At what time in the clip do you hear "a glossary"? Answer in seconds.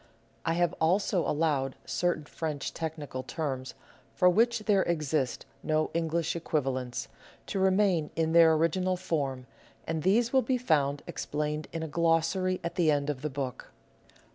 11.83-12.59